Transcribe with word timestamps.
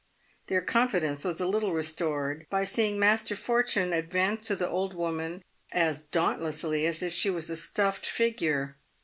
Their 0.47 0.61
confidence 0.63 1.23
was 1.23 1.39
a 1.39 1.45
little 1.45 1.73
restored 1.73 2.47
by 2.49 2.63
seeing 2.63 2.97
Master 2.97 3.35
Fortune 3.35 3.93
advance 3.93 4.47
to 4.47 4.55
the 4.55 4.67
old 4.67 4.95
woman 4.95 5.43
as 5.71 5.99
dauntlessly 6.01 6.87
as 6.87 7.03
if 7.03 7.13
she 7.13 7.29
was 7.29 7.51
a 7.51 7.55
stuffed 7.55 8.07
figure. 8.07 8.77